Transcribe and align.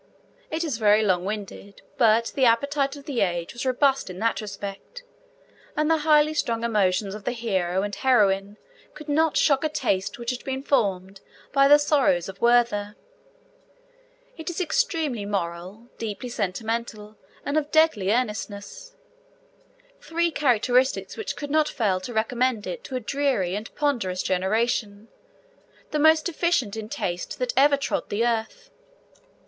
It 0.49 0.63
is 0.63 0.79
very 0.79 1.03
long 1.03 1.25
winded, 1.25 1.83
but 1.99 2.33
the 2.33 2.43
appetite 2.43 2.95
of 2.95 3.05
the 3.05 3.21
age 3.21 3.53
was 3.53 3.67
robust 3.67 4.09
in 4.09 4.17
that 4.17 4.41
respect, 4.41 5.03
and 5.77 5.91
the 5.91 5.97
highly 5.99 6.33
strung 6.33 6.63
emotions 6.63 7.13
of 7.13 7.23
the 7.23 7.33
hero 7.33 7.83
and 7.83 7.93
heroine 7.93 8.57
could 8.95 9.07
not 9.07 9.37
shock 9.37 9.63
a 9.63 9.69
taste 9.69 10.17
which 10.17 10.31
had 10.31 10.43
been 10.43 10.63
formed 10.63 11.21
by 11.53 11.67
the 11.67 11.77
Sorrows 11.77 12.27
of 12.27 12.41
Werther. 12.41 12.95
It 14.37 14.49
is 14.49 14.59
extremely 14.59 15.23
moral, 15.23 15.89
deeply 15.99 16.29
sentimental, 16.29 17.15
and 17.45 17.55
of 17.55 17.65
a 17.67 17.69
deadly 17.69 18.11
earnestness 18.11 18.95
three 19.99 20.31
characteristics 20.31 21.15
which 21.15 21.35
could 21.35 21.51
not 21.51 21.69
fail 21.69 21.99
to 21.99 22.11
recommend 22.11 22.65
it 22.65 22.83
to 22.85 22.95
a 22.95 22.99
dreary 22.99 23.53
and 23.53 23.69
ponderous 23.75 24.23
generation, 24.23 25.09
the 25.91 25.99
most 25.99 26.25
deficient 26.25 26.75
in 26.75 26.89
taste 26.89 27.37
that 27.37 27.53
ever 27.55 27.77
trod 27.77 28.09
the 28.09 28.25
earth. 28.25 28.71